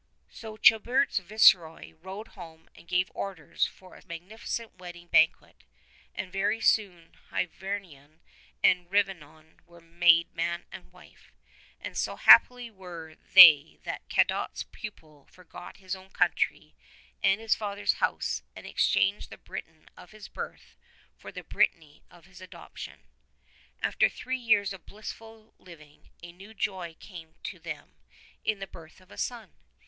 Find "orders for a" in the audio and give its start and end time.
3.13-4.03